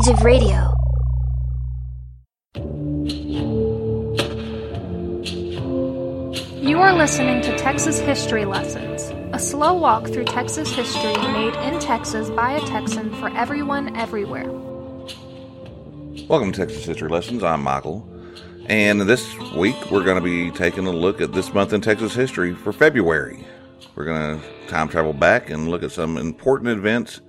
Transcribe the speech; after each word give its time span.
age 0.00 0.08
of 0.08 0.22
radio. 0.22 0.72
You 6.62 6.78
are 6.80 6.94
listening 6.94 7.42
to 7.42 7.56
Texas 7.58 7.98
History 7.98 8.44
Lessons, 8.44 9.12
a 9.34 9.38
slow 9.38 9.74
walk 9.74 10.06
through 10.08 10.24
Texas 10.24 10.72
history 10.72 11.12
made 11.32 11.54
in 11.56 11.78
Texas 11.80 12.30
by 12.30 12.52
a 12.52 12.60
Texan 12.60 13.12
for 13.16 13.28
everyone 13.36 13.94
everywhere. 13.96 14.50
Welcome 16.28 16.52
to 16.52 16.58
Texas 16.66 16.84
History 16.84 17.08
Lessons. 17.08 17.42
I'm 17.42 17.62
Michael. 17.62 18.08
And 18.66 19.02
this 19.02 19.36
week 19.54 19.90
we're 19.90 20.04
going 20.04 20.22
to 20.22 20.24
be 20.24 20.50
taking 20.50 20.86
a 20.86 20.92
look 20.92 21.20
at 21.20 21.32
this 21.32 21.52
month 21.52 21.72
in 21.74 21.80
Texas 21.80 22.14
history 22.14 22.54
for 22.54 22.72
February. 22.72 23.44
We're 23.94 24.04
going 24.06 24.40
to 24.40 24.66
time 24.68 24.88
travel 24.88 25.12
back 25.12 25.50
and 25.50 25.68
look 25.68 25.82
at 25.82 25.92
some 25.92 26.16
important 26.16 26.70
events 26.70 27.20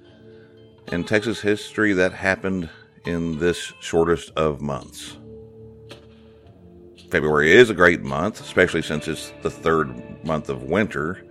in 0.87 1.03
Texas 1.03 1.41
history 1.41 1.93
that 1.93 2.13
happened 2.13 2.69
in 3.05 3.39
this 3.39 3.73
shortest 3.79 4.31
of 4.35 4.61
months. 4.61 5.17
February 7.09 7.51
is 7.51 7.69
a 7.69 7.73
great 7.73 8.01
month, 8.01 8.39
especially 8.39 8.81
since 8.81 9.07
it's 9.07 9.33
the 9.41 9.49
third 9.49 10.23
month 10.23 10.49
of 10.49 10.63
winter. 10.63 11.25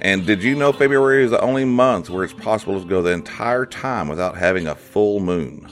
And 0.00 0.26
did 0.26 0.42
you 0.42 0.54
know 0.54 0.72
February 0.72 1.24
is 1.24 1.30
the 1.30 1.40
only 1.40 1.64
month 1.64 2.10
where 2.10 2.24
it's 2.24 2.32
possible 2.32 2.80
to 2.80 2.88
go 2.88 3.02
the 3.02 3.12
entire 3.12 3.66
time 3.66 4.08
without 4.08 4.36
having 4.36 4.66
a 4.66 4.74
full 4.74 5.20
moon? 5.20 5.70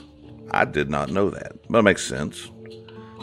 I 0.51 0.65
did 0.65 0.89
not 0.89 1.09
know 1.09 1.29
that, 1.29 1.53
but 1.69 1.79
it 1.79 1.83
makes 1.83 2.05
sense. 2.05 2.49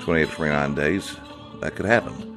28 0.01 0.29
to 0.29 0.35
29 0.35 0.75
days, 0.75 1.17
that 1.61 1.75
could 1.75 1.87
happen. 1.87 2.36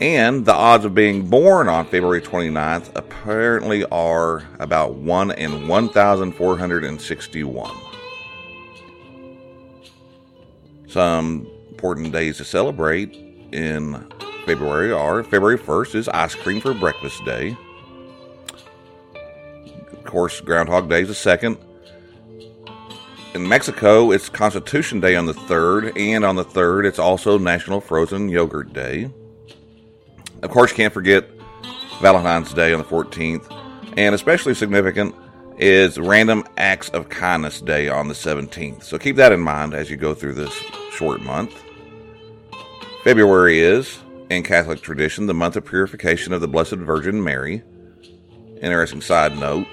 And 0.00 0.44
the 0.46 0.54
odds 0.54 0.86
of 0.86 0.94
being 0.94 1.28
born 1.28 1.68
on 1.68 1.84
February 1.84 2.22
29th 2.22 2.90
apparently 2.94 3.84
are 3.86 4.44
about 4.58 4.94
1 4.94 5.32
in 5.32 5.68
1,461. 5.68 7.76
Some 10.88 11.46
important 11.68 12.12
days 12.12 12.38
to 12.38 12.44
celebrate 12.44 13.14
in 13.52 14.10
February 14.46 14.90
are 14.90 15.22
February 15.22 15.58
1st 15.58 15.94
is 15.94 16.08
Ice 16.08 16.34
Cream 16.34 16.62
for 16.62 16.72
Breakfast 16.72 17.22
Day. 17.26 17.54
Of 19.92 20.04
course, 20.04 20.40
Groundhog 20.40 20.88
Day 20.88 21.02
is 21.02 21.08
the 21.08 21.14
second. 21.14 21.58
In 23.34 23.46
Mexico, 23.46 24.12
it's 24.12 24.30
Constitution 24.30 24.98
Day 24.98 25.14
on 25.14 25.26
the 25.26 25.34
3rd, 25.34 25.92
and 25.96 26.24
on 26.24 26.36
the 26.36 26.44
3rd, 26.44 26.86
it's 26.86 26.98
also 26.98 27.36
National 27.36 27.82
Frozen 27.82 28.30
Yogurt 28.30 28.72
Day. 28.72 29.10
Of 30.42 30.50
course, 30.50 30.70
you 30.70 30.76
can't 30.76 30.94
forget 30.94 31.28
Valentine's 32.00 32.54
Day 32.54 32.72
on 32.72 32.78
the 32.78 32.86
14th, 32.86 33.46
and 33.96 34.14
especially 34.14 34.54
significant 34.54 35.14
is 35.58 35.98
Random 35.98 36.44
Acts 36.56 36.88
of 36.90 37.10
Kindness 37.10 37.60
Day 37.60 37.88
on 37.90 38.08
the 38.08 38.14
17th. 38.14 38.82
So 38.82 38.98
keep 38.98 39.16
that 39.16 39.32
in 39.32 39.40
mind 39.40 39.74
as 39.74 39.90
you 39.90 39.98
go 39.98 40.14
through 40.14 40.32
this 40.34 40.54
short 40.92 41.20
month. 41.20 41.62
February 43.04 43.60
is, 43.60 43.98
in 44.30 44.42
Catholic 44.42 44.80
tradition, 44.80 45.26
the 45.26 45.34
month 45.34 45.56
of 45.56 45.66
purification 45.66 46.32
of 46.32 46.40
the 46.40 46.48
Blessed 46.48 46.76
Virgin 46.76 47.22
Mary. 47.22 47.62
Interesting 48.62 49.02
side 49.02 49.36
note 49.36 49.66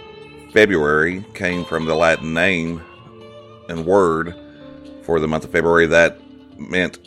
February 0.51 1.25
came 1.33 1.63
from 1.63 1.85
the 1.85 1.95
Latin 1.95 2.33
name 2.33 2.81
and 3.69 3.85
word 3.85 4.35
for 5.03 5.19
the 5.21 5.27
month 5.27 5.45
of 5.45 5.51
February 5.51 5.85
that 5.85 6.19
meant 6.59 6.99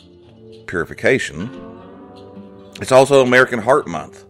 purification. 0.65 1.70
It's 2.81 2.91
also 2.91 3.21
American 3.21 3.59
Heart 3.59 3.87
Month, 3.87 4.25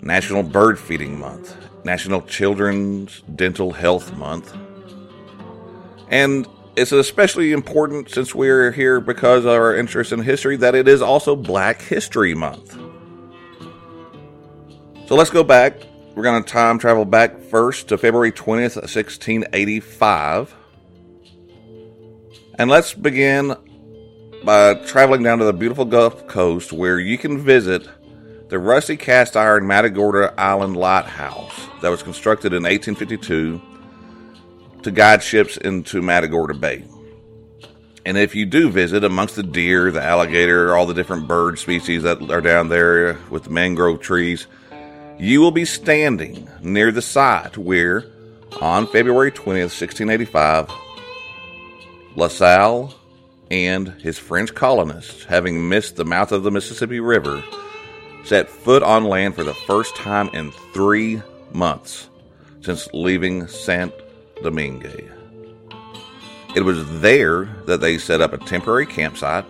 National 0.00 0.44
Bird 0.44 0.78
Feeding 0.78 1.18
Month, 1.18 1.56
National 1.84 2.22
Children's 2.22 3.20
Dental 3.34 3.72
Health 3.72 4.14
Month. 4.16 4.56
And 6.08 6.46
it's 6.76 6.92
especially 6.92 7.52
important 7.52 8.08
since 8.08 8.32
we're 8.32 8.70
here 8.70 9.00
because 9.00 9.44
of 9.44 9.50
our 9.50 9.74
interest 9.74 10.12
in 10.12 10.22
history 10.22 10.56
that 10.58 10.76
it 10.76 10.86
is 10.86 11.02
also 11.02 11.34
Black 11.34 11.82
History 11.82 12.32
Month. 12.32 12.78
So 15.08 15.16
let's 15.16 15.30
go 15.30 15.42
back. 15.42 15.82
We're 16.14 16.22
going 16.22 16.44
to 16.44 16.48
time 16.48 16.78
travel 16.78 17.04
back 17.04 17.40
first 17.40 17.88
to 17.88 17.98
February 17.98 18.30
20th, 18.30 18.76
1685. 18.76 20.54
And 22.56 22.70
let's 22.70 22.94
begin 22.94 23.56
by 24.44 24.74
traveling 24.74 25.22
down 25.22 25.38
to 25.38 25.44
the 25.44 25.52
beautiful 25.52 25.84
Gulf 25.84 26.26
Coast 26.26 26.72
where 26.72 26.98
you 26.98 27.18
can 27.18 27.38
visit 27.38 27.86
the 28.48 28.58
rusty 28.58 28.96
cast 28.96 29.36
iron 29.36 29.66
Matagorda 29.66 30.34
Island 30.38 30.76
Lighthouse 30.76 31.68
that 31.82 31.90
was 31.90 32.02
constructed 32.02 32.52
in 32.52 32.62
1852 32.62 33.60
to 34.82 34.90
guide 34.90 35.22
ships 35.22 35.56
into 35.56 36.02
Matagorda 36.02 36.54
Bay. 36.54 36.84
And 38.04 38.16
if 38.16 38.34
you 38.34 38.46
do 38.46 38.70
visit 38.70 39.04
amongst 39.04 39.36
the 39.36 39.42
deer, 39.42 39.90
the 39.90 40.02
alligator, 40.02 40.74
all 40.74 40.86
the 40.86 40.94
different 40.94 41.28
bird 41.28 41.58
species 41.58 42.02
that 42.02 42.30
are 42.30 42.40
down 42.40 42.68
there 42.68 43.18
with 43.28 43.44
the 43.44 43.50
mangrove 43.50 44.00
trees, 44.00 44.46
you 45.18 45.40
will 45.40 45.50
be 45.50 45.66
standing 45.66 46.48
near 46.62 46.90
the 46.90 47.02
site 47.02 47.58
where, 47.58 48.06
on 48.60 48.86
February 48.86 49.30
20th, 49.30 49.70
1685, 49.78 50.70
La 52.16 52.28
Salle 52.28 52.94
and 53.50 53.88
his 54.00 54.18
French 54.18 54.54
colonists, 54.54 55.24
having 55.24 55.68
missed 55.68 55.96
the 55.96 56.04
mouth 56.04 56.32
of 56.32 56.42
the 56.42 56.50
Mississippi 56.50 57.00
River, 57.00 57.42
set 58.24 58.48
foot 58.48 58.82
on 58.82 59.04
land 59.04 59.34
for 59.34 59.44
the 59.44 59.54
first 59.54 59.96
time 59.96 60.28
in 60.32 60.52
three 60.72 61.22
months 61.52 62.08
since 62.60 62.88
leaving 62.92 63.46
Saint 63.48 63.92
Domingue. 64.42 65.10
It 66.54 66.62
was 66.62 67.00
there 67.00 67.44
that 67.66 67.80
they 67.80 67.98
set 67.98 68.20
up 68.20 68.32
a 68.32 68.38
temporary 68.38 68.86
campsite 68.86 69.44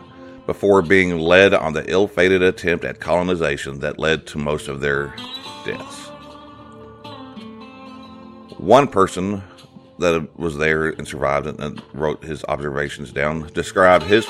before 0.46 0.82
being 0.82 1.18
led 1.18 1.54
on 1.54 1.72
the 1.72 1.88
ill 1.90 2.08
fated 2.08 2.42
attempt 2.42 2.84
at 2.84 3.00
colonization 3.00 3.80
that 3.80 3.98
led 3.98 4.26
to 4.26 4.38
most 4.38 4.68
of 4.68 4.80
their 4.80 5.14
deaths. 5.64 6.08
One 8.58 8.88
person 8.88 9.42
that 10.00 10.38
was 10.38 10.56
there 10.56 10.90
and 10.90 11.06
survived 11.06 11.46
and 11.46 11.82
wrote 11.92 12.24
his 12.24 12.44
observations 12.48 13.12
down, 13.12 13.48
described 13.54 14.04
his 14.04 14.26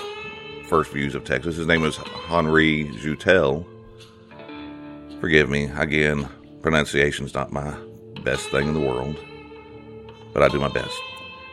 first 0.69 0.92
views 0.92 1.14
of 1.14 1.25
Texas. 1.25 1.56
His 1.56 1.66
name 1.66 1.82
was 1.82 1.97
Henri 1.97 2.84
Joutel. 2.97 3.64
Forgive 5.20 5.48
me, 5.48 5.64
again, 5.76 6.28
pronunciation's 6.62 7.34
not 7.34 7.53
my 7.53 7.76
best 8.22 8.48
thing 8.50 8.69
in 8.69 8.75
the 8.75 8.80
world, 8.80 9.16
but 10.32 10.42
I 10.42 10.48
do 10.48 10.60
my 10.60 10.69
best. 10.69 11.00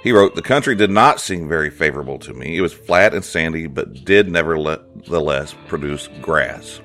He 0.03 0.11
wrote, 0.11 0.35
The 0.35 0.41
country 0.41 0.75
did 0.75 0.91
not 0.91 1.19
seem 1.19 1.47
very 1.47 1.69
favorable 1.69 2.19
to 2.19 2.33
me. 2.33 2.57
It 2.57 2.61
was 2.61 2.73
flat 2.73 3.13
and 3.13 3.25
sandy, 3.25 3.67
but 3.67 4.05
did 4.05 4.29
nevertheless 4.29 5.55
produce 5.67 6.07
grass. 6.21 6.79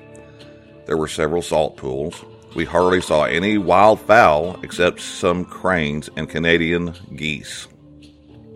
There 0.85 0.97
were 0.97 1.07
several 1.07 1.41
salt 1.41 1.77
pools, 1.77 2.25
we 2.55 2.65
hardly 2.65 3.01
saw 3.01 3.23
any 3.23 3.57
wild 3.57 3.99
fowl 3.99 4.59
except 4.63 4.99
some 4.99 5.45
cranes 5.45 6.09
and 6.15 6.29
Canadian 6.29 6.93
geese, 7.15 7.67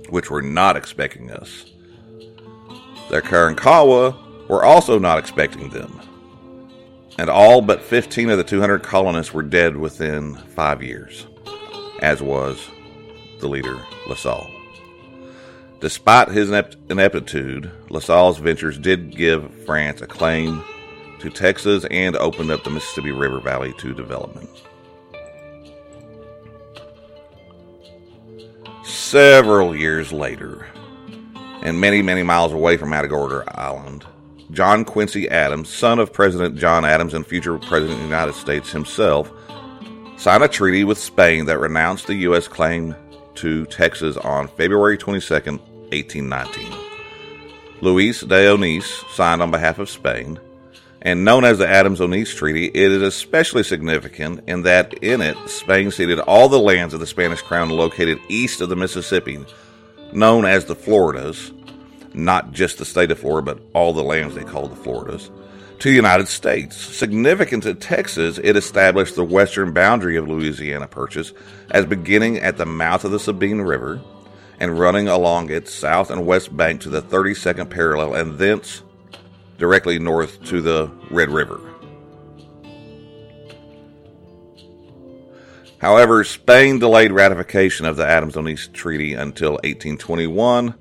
which 0.09 0.30
were 0.30 0.41
not 0.41 0.78
expecting 0.78 1.31
us. 1.31 1.66
The 3.09 3.22
Karankawa 3.22 4.47
were 4.47 4.63
also 4.63 5.00
not 5.00 5.18
expecting 5.18 5.69
them, 5.69 6.00
and 7.18 7.30
all 7.30 7.62
but 7.62 7.81
15 7.81 8.30
of 8.30 8.38
the 8.38 8.44
200 8.44 8.84
colonists 8.84 9.34
were 9.34 9.44
dead 9.44 9.75
within 9.75 10.36
five 10.36 10.84
years, 10.84 11.25
as 12.02 12.22
was 12.22 12.69
the 13.40 13.47
leader, 13.47 13.78
La 14.07 14.16
Salle. 14.16 14.52
Despite 15.80 16.30
his 16.30 16.50
ineptitude, 16.90 17.72
La 17.90 18.00
Salle's 18.00 18.40
ventures 18.40 18.78
did 18.78 19.16
give 19.16 19.53
France 19.66 20.02
a 20.02 20.07
claim 20.07 20.63
to 21.20 21.30
Texas 21.30 21.86
and 21.90 22.16
opened 22.16 22.52
up 22.52 22.64
the 22.64 22.70
Mississippi 22.70 23.12
River 23.12 23.40
Valley 23.40 23.74
to 23.74 23.94
development. 23.94 24.50
Several 28.84 29.75
years 29.75 30.12
later, 30.12 30.68
and 31.62 31.80
many, 31.80 32.02
many 32.02 32.24
miles 32.24 32.54
away 32.54 32.78
from 32.78 32.90
Matagorda 32.90 33.44
Island, 33.60 34.06
John 34.52 34.86
Quincy 34.86 35.30
Adams, 35.30 35.69
son 35.69 36.00
of 36.00 36.14
President 36.14 36.58
John 36.58 36.86
Adams 36.86 37.14
and 37.14 37.25
future 37.25 37.58
President 37.58 37.94
of 37.94 38.00
the 38.00 38.04
United 38.06 38.34
States 38.34 38.72
himself, 38.72 39.31
signed 40.18 40.44
a 40.44 40.48
treaty 40.48 40.84
with 40.84 40.98
Spain 40.98 41.46
that 41.46 41.60
renounced 41.60 42.08
the 42.08 42.16
U.S. 42.16 42.48
claim 42.48 42.96
to 43.36 43.66
Texas 43.66 44.18
on 44.18 44.48
February 44.48 44.98
22, 44.98 45.34
1819. 45.34 46.74
Luis 47.81 48.22
de 48.22 48.46
Onís 48.46 48.84
signed 49.12 49.42
on 49.42 49.52
behalf 49.52 49.80
of 49.80 49.90
Spain, 49.90 50.40
and 51.02 51.24
known 51.24 51.44
as 51.46 51.58
the 51.58 51.68
Adams-Onís 51.68 52.36
Treaty, 52.36 52.66
it 52.66 52.92
is 52.92 53.02
especially 53.02 53.64
significant 53.64 54.42
in 54.48 54.64
that 54.64 54.94
in 54.96 55.22
it, 55.22 55.38
Spain 55.48 55.92
ceded 55.92 56.20
all 56.20 56.50
the 56.50 56.60
lands 56.60 56.94
of 56.94 57.00
the 57.00 57.08
Spanish 57.08 57.42
crown 57.42 57.70
located 57.70 58.20
east 58.30 58.62
of 58.62 58.70
the 58.70 58.76
Mississippi, 58.76 59.46
known 60.12 60.46
as 60.46 60.66
the 60.66 60.76
Floridas, 60.76 61.52
not 62.14 62.52
just 62.52 62.78
the 62.80 62.86
state 62.86 63.12
of 63.12 63.20
Florida, 63.20 63.54
but 63.54 63.64
all 63.74 63.94
the 63.94 64.04
lands 64.04 64.36
they 64.36 64.44
called 64.44 64.72
the 64.72 64.76
Floridas, 64.76 65.30
to 65.80 65.90
the 65.90 65.96
United 65.96 66.28
States. 66.28 66.76
Significant 66.76 67.64
to 67.64 67.76
Texas, 67.76 68.40
it 68.44 68.56
established 68.56 69.16
the 69.16 69.24
western 69.24 69.74
boundary 69.74 70.18
of 70.18 70.28
Louisiana 70.28 70.88
Purchase 70.88 71.34
as 71.70 71.86
beginning 71.86 72.38
at 72.38 72.58
the 72.58 72.66
mouth 72.66 73.06
of 73.06 73.12
the 73.12 73.20
Sabine 73.20 73.62
River 73.62 74.02
and 74.60 74.80
running 74.80 75.08
along 75.08 75.52
its 75.52 75.72
south 75.72 76.10
and 76.10 76.26
west 76.26 76.56
bank 76.56 76.82
to 76.82 76.90
the 76.90 77.02
32nd 77.02 77.70
parallel 77.70 78.16
and 78.16 78.40
thence 78.40 78.82
directly 79.57 80.00
north 80.00 80.44
to 80.45 80.62
the 80.62 80.92
Red 81.09 81.30
River. 81.30 81.59
However, 85.80 86.24
Spain 86.24 86.80
delayed 86.80 87.12
ratification 87.12 87.86
of 87.86 87.98
the 87.98 88.06
Adams-Onis 88.06 88.69
Treaty 88.74 89.13
until 89.13 89.54
1821, 89.54 90.74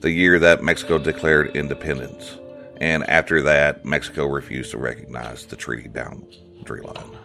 the 0.00 0.10
year 0.10 0.38
that 0.40 0.64
Mexico 0.64 0.98
declared 0.98 1.54
independence. 1.56 2.38
And 2.80 3.08
after 3.08 3.42
that, 3.42 3.84
Mexico 3.84 4.26
refused 4.26 4.72
to 4.72 4.78
recognize 4.78 5.46
the 5.46 5.54
treaty 5.54 5.88
boundary 5.88 6.80
line. 6.80 7.18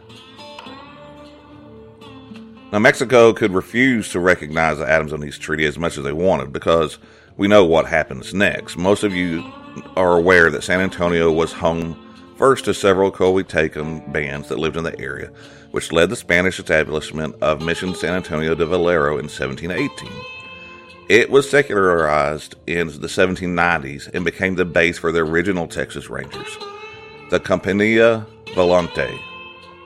Now, 2.72 2.80
Mexico 2.80 3.34
could 3.34 3.54
refuse 3.54 4.10
to 4.10 4.20
recognize 4.20 4.78
the 4.78 4.88
Adams-Onis 4.88 5.40
Treaty 5.40 5.66
as 5.66 5.80
much 5.80 5.98
as 5.98 6.04
they 6.04 6.14
wanted 6.14 6.54
because 6.54 7.00
we 7.36 7.48
know 7.48 7.66
what 7.66 7.88
happens 7.88 8.34
next. 8.34 8.78
Most 8.78 9.04
of 9.04 9.16
you 9.16 9.44
are 9.98 10.16
aware 10.16 10.52
that 10.52 10.64
San 10.64 10.80
Antonio 10.80 11.32
was 11.32 11.52
home 11.52 11.98
first 12.38 12.66
to 12.66 12.74
several 12.74 13.12
Coahuiltecan 13.12 14.14
bands 14.14 14.48
that 14.48 14.60
lived 14.60 14.78
in 14.78 14.84
the 14.84 14.98
area, 15.00 15.32
which 15.72 15.92
led 15.92 16.10
the 16.10 16.16
Spanish 16.16 16.60
establishment 16.60 17.36
of 17.42 17.62
Mission 17.64 17.96
San 17.96 18.14
Antonio 18.14 18.54
de 18.54 18.66
Valero 18.66 19.18
in 19.18 19.26
1718. 19.26 20.10
It 21.10 21.32
was 21.32 21.50
secularized 21.50 22.56
in 22.68 22.88
the 22.88 23.08
1790s 23.08 24.14
and 24.14 24.24
became 24.24 24.56
the 24.56 24.66
base 24.66 25.00
for 25.00 25.12
the 25.12 25.20
original 25.20 25.68
Texas 25.68 26.10
Rangers. 26.10 26.58
The 27.32 27.40
Compañía 27.40 28.26
Volante, 28.54 29.20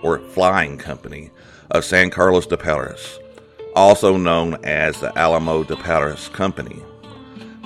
or 0.04 0.20
Flying 0.20 0.78
Company, 0.78 1.32
of 1.70 1.86
San 1.86 2.10
Carlos 2.10 2.48
de 2.48 2.58
Parras, 2.58 3.18
also 3.78 4.18
known 4.18 4.56
as 4.66 5.00
the 5.00 5.18
Alamo 5.18 5.64
de 5.64 5.78
Parras 5.78 6.28
Company. 6.28 6.84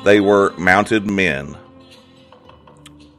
They 0.04 0.20
were 0.20 0.54
mounted 0.58 1.10
men, 1.10 1.58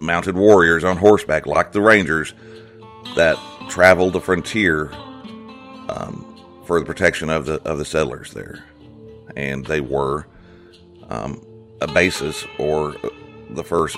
mounted 0.01 0.37
warriors 0.37 0.85
on 0.85 0.97
horseback, 0.97 1.47
like 1.47 1.73
the 1.73 1.81
Rangers, 1.81 2.35
that 3.17 3.39
traveled 3.69 4.13
the 4.13 4.21
frontier 4.21 4.93
um, 5.89 6.25
for 6.67 6.79
the 6.81 6.87
protection 6.87 7.31
of 7.31 7.47
the 7.47 7.55
of 7.63 7.79
the 7.79 7.85
settlers 7.85 8.33
there, 8.33 8.65
and 9.37 9.65
they 9.67 9.81
were 9.81 10.27
um, 11.09 11.45
a 11.81 11.87
basis 11.87 12.45
or 12.59 12.95
the 13.51 13.65
first 13.65 13.97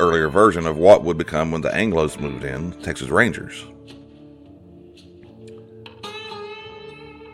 earlier 0.00 0.28
version 0.28 0.66
of 0.66 0.76
what 0.76 1.04
would 1.04 1.18
become 1.18 1.50
when 1.50 1.60
the 1.60 1.70
Anglos 1.70 2.20
moved 2.20 2.44
in, 2.44 2.72
Texas 2.82 3.08
Rangers. 3.08 3.64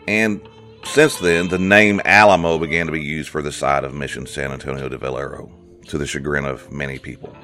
And 0.07 0.47
since 0.83 1.17
then, 1.17 1.47
the 1.47 1.57
name 1.57 1.99
Alamo 2.05 2.57
began 2.59 2.85
to 2.85 2.91
be 2.91 3.01
used 3.01 3.29
for 3.29 3.41
the 3.41 3.51
site 3.51 3.83
of 3.83 3.93
Mission 3.93 4.25
San 4.25 4.51
Antonio 4.51 4.87
de 4.87 4.97
Valero, 4.97 5.51
to 5.87 5.97
the 5.97 6.05
chagrin 6.05 6.45
of 6.45 6.71
many 6.71 6.99
people. 6.99 7.35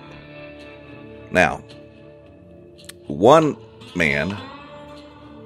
Now, 1.31 1.63
one 3.07 3.57
man, 3.95 4.37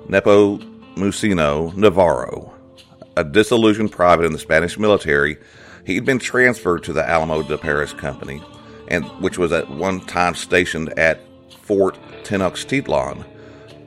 Nepo 0.10 0.58
Nepomuceno 0.58 1.76
Navarro, 1.76 2.54
a 3.18 3.24
disillusioned 3.24 3.92
private 3.92 4.26
in 4.26 4.34
the 4.34 4.40
Spanish 4.40 4.78
military, 4.78 5.38
he'd 5.86 6.06
been 6.06 6.20
transferred 6.20 6.84
to 6.84 6.94
the 6.94 7.08
Alamo 7.08 7.44
de 7.44 7.58
Parras 7.58 7.94
Company, 7.94 8.42
and 8.88 9.06
which 9.22 9.38
was 9.38 9.52
at 9.52 9.70
one 9.70 10.02
time 10.02 10.36
stationed 10.36 10.98
at 10.98 11.22
Fort 11.62 11.98
Tenochtitlan, 12.24 13.24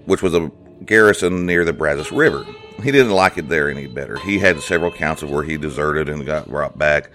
which 0.07 0.23
was 0.23 0.35
a 0.35 0.51
garrison 0.85 1.47
near 1.47 1.65
the 1.65 1.73
Brazos 1.73 2.13
River 2.13 2.45
he 2.83 2.93
didn't 2.93 3.13
like 3.13 3.39
it 3.39 3.49
there 3.49 3.71
any 3.71 3.87
better. 3.87 4.19
He 4.19 4.39
had 4.39 4.61
several 4.61 4.91
counts 4.91 5.23
of 5.23 5.31
where 5.31 5.43
he 5.43 5.57
deserted 5.57 6.09
and 6.09 6.25
got 6.25 6.49
brought 6.49 6.79
back. 6.79 7.11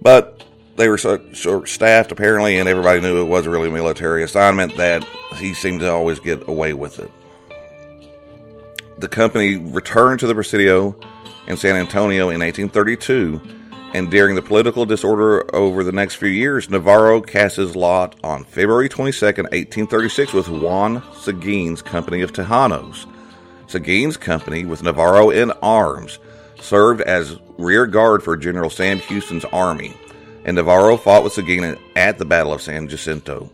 But 0.00 0.44
they 0.76 0.88
were 0.88 0.98
so 0.98 1.20
short 1.32 1.68
staffed, 1.68 2.12
apparently, 2.12 2.58
and 2.58 2.68
everybody 2.68 3.00
knew 3.00 3.20
it 3.20 3.28
was 3.28 3.46
a 3.46 3.50
really 3.50 3.70
military 3.70 4.22
assignment 4.22 4.76
that 4.76 5.04
he 5.36 5.54
seemed 5.54 5.80
to 5.80 5.90
always 5.90 6.20
get 6.20 6.46
away 6.48 6.72
with 6.72 6.98
it. 6.98 7.10
The 8.98 9.08
company 9.08 9.56
returned 9.56 10.20
to 10.20 10.26
the 10.26 10.34
Presidio 10.34 10.96
in 11.46 11.56
San 11.56 11.76
Antonio 11.76 12.30
in 12.30 12.40
1832, 12.40 13.40
and 13.94 14.10
during 14.10 14.34
the 14.34 14.42
political 14.42 14.86
disorder 14.86 15.54
over 15.54 15.84
the 15.84 15.92
next 15.92 16.14
few 16.14 16.28
years, 16.28 16.70
Navarro 16.70 17.20
cast 17.20 17.56
his 17.56 17.76
lot 17.76 18.16
on 18.24 18.44
February 18.44 18.88
22, 18.88 19.26
1836, 19.26 20.32
with 20.32 20.48
Juan 20.48 21.02
Seguin's 21.14 21.82
Company 21.82 22.22
of 22.22 22.32
Tejanos 22.32 23.06
Seguin's 23.72 24.18
company, 24.18 24.66
with 24.66 24.82
Navarro 24.82 25.30
in 25.30 25.50
arms, 25.62 26.18
served 26.60 27.00
as 27.00 27.38
rear 27.56 27.86
guard 27.86 28.22
for 28.22 28.36
General 28.36 28.68
Sam 28.68 28.98
Houston's 28.98 29.46
army, 29.46 29.96
and 30.44 30.56
Navarro 30.56 30.96
fought 30.96 31.24
with 31.24 31.32
Seguin 31.32 31.76
at 31.96 32.18
the 32.18 32.24
Battle 32.24 32.52
of 32.52 32.62
San 32.62 32.88
Jacinto. 32.88 33.50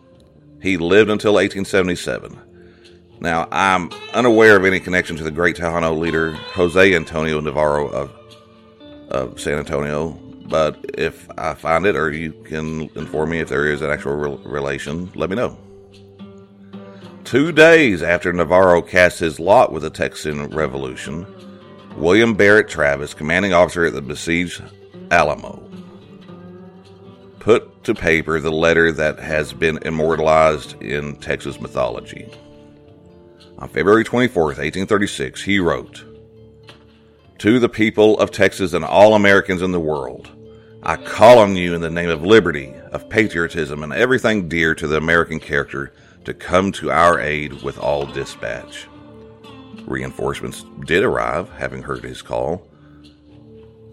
He 0.63 0.77
lived 0.77 1.11
until 1.11 1.35
1877. 1.35 2.39
Now, 3.21 3.49
I'm 3.51 3.91
unaware 4.15 4.57
of 4.57 4.65
any 4.65 4.81
connection 4.81 5.17
to 5.17 5.25
the 5.25 5.31
great 5.31 5.57
Tejano 5.57 5.99
leader 5.99 6.33
Jose 6.33 6.95
Antonio 6.95 7.41
Navarro 7.41 7.89
of, 7.89 8.13
of 9.11 9.41
San 9.41 9.59
Antonio, 9.59 10.11
but 10.47 10.85
if 10.97 11.29
I 11.37 11.55
find 11.55 11.85
it 11.85 11.97
or 11.97 12.13
you 12.13 12.33
can 12.45 12.89
inform 12.95 13.31
me 13.31 13.41
if 13.41 13.49
there 13.49 13.67
is 13.67 13.83
an 13.83 13.91
actual 13.91 14.15
re- 14.15 14.39
relation, 14.45 15.11
let 15.15 15.31
me 15.31 15.37
know. 15.37 15.59
Two 17.25 17.53
days 17.53 18.03
after 18.03 18.33
Navarro 18.33 18.81
cast 18.81 19.19
his 19.19 19.39
lot 19.39 19.73
with 19.73 19.83
the 19.83 19.91
Texan 19.91 20.47
Revolution, 20.49 21.27
William 21.97 22.35
Barrett 22.35 22.69
Travis, 22.69 23.13
commanding 23.13 23.53
officer 23.53 23.85
at 23.85 23.93
the 23.93 24.01
besieged 24.01 24.63
Alamo, 25.11 25.68
put 27.49 27.83
to 27.83 27.95
paper 27.95 28.39
the 28.39 28.53
letter 28.53 28.93
that 28.93 29.19
has 29.19 29.55
been 29.55 29.79
immortalized 29.79 30.75
in 30.83 31.17
Texas 31.17 31.59
mythology. 31.59 32.31
On 33.57 33.71
February 33.71 34.05
24, 34.05 34.45
1836, 34.45 35.45
he 35.45 35.59
wrote, 35.59 36.05
To 37.39 37.59
the 37.59 37.71
people 37.71 38.19
of 38.19 38.31
Texas 38.31 38.75
and 38.75 38.85
all 38.85 39.15
Americans 39.15 39.63
in 39.63 39.73
the 39.73 39.81
world, 39.81 40.29
I 40.83 40.97
call 40.97 41.39
on 41.39 41.57
you 41.57 41.75
in 41.75 41.81
the 41.81 41.89
name 41.89 42.11
of 42.11 42.23
liberty, 42.23 42.75
of 42.93 43.09
patriotism, 43.09 43.83
and 43.83 43.95
everything 43.95 44.51
dear 44.51 44.75
to 44.75 44.87
the 44.87 44.99
American 44.99 45.41
character 45.41 45.95
to 46.27 46.35
come 46.35 46.71
to 46.73 46.91
our 46.91 47.19
aid 47.19 47.63
with 47.63 47.79
all 47.79 48.05
dispatch. 48.05 48.87
Reinforcements 49.87 50.67
did 50.85 51.03
arrive, 51.03 51.49
having 51.53 51.83
heard 51.83 52.05
his 52.05 52.21
call. 52.21 52.69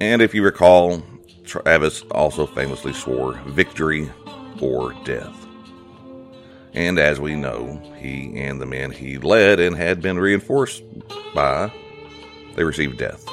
And 0.01 0.22
if 0.22 0.36
you 0.36 0.44
recall, 0.44 1.01
Travis 1.46 2.02
also 2.12 2.46
famously 2.46 2.94
swore 2.94 3.34
victory 3.48 4.12
or 4.62 4.94
death. 5.04 5.46
And 6.74 7.00
as 7.00 7.20
we 7.20 7.36
know, 7.36 7.82
he 7.98 8.38
and 8.38 8.60
the 8.60 8.66
men 8.66 8.92
he 8.92 9.18
led 9.18 9.60
and 9.60 9.75
had 9.75 10.02
been 10.02 10.20
reinforced 10.20 10.84
by, 11.34 11.72
they 12.56 12.64
received 12.64 12.98
death. 12.98 13.25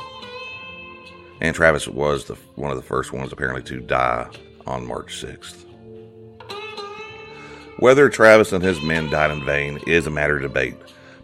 And 1.40 1.54
Travis 1.54 1.88
was 1.88 2.26
the, 2.26 2.34
one 2.54 2.70
of 2.70 2.76
the 2.76 2.84
first 2.84 3.12
ones 3.12 3.32
apparently 3.32 3.64
to 3.64 3.80
die 3.80 4.28
on 4.64 4.86
March 4.86 5.20
6th. 5.20 5.64
Whether 7.78 8.08
Travis 8.08 8.52
and 8.52 8.62
his 8.62 8.80
men 8.80 9.10
died 9.10 9.32
in 9.32 9.44
vain 9.44 9.80
is 9.88 10.06
a 10.06 10.10
matter 10.10 10.36
of 10.36 10.42
debate, 10.42 10.76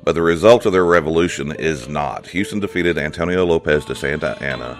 but 0.02 0.16
the 0.16 0.23
result 0.23 0.66
of 0.66 0.73
their 0.73 0.85
revolution 0.85 1.52
is 1.52 1.88
not. 1.88 2.26
Houston 2.28 2.59
defeated 2.59 2.99
Antonio 2.99 3.47
Lopez 3.47 3.85
de 3.85 3.95
Santa 3.95 4.37
Anna 4.42 4.76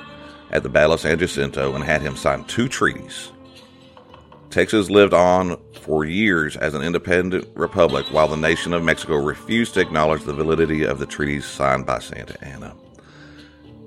at 0.51 0.63
the 0.63 0.69
Battle 0.69 0.95
of 0.95 1.01
San 1.01 1.19
Jacinto 1.19 1.75
and 1.75 1.85
had 1.85 2.03
him 2.03 2.17
sign 2.17 2.45
two 2.45 2.69
treaties. 2.69 3.33
Texas 4.51 4.89
lived 4.89 5.13
on 5.13 5.61
for 5.83 6.05
years 6.05 6.57
as 6.57 6.75
an 6.75 6.83
independent 6.83 7.47
republic 7.55 8.07
while 8.11 8.29
the 8.29 8.37
nation 8.37 8.73
of 8.73 8.83
Mexico 8.83 9.17
refused 9.17 9.75
to 9.75 9.81
acknowledge 9.81 10.25
the 10.25 10.33
validity 10.33 10.85
of 10.85 10.99
the 10.99 11.07
treaties 11.07 11.45
signed 11.45 11.85
by 11.85 11.99
Santa 11.99 12.43
Anna. 12.43 12.75